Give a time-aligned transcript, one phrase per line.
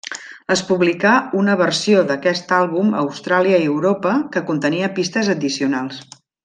[0.53, 6.07] Es publicà una versió d'aquest àlbum a Austràlia i Europa que contenia pistes addicionals.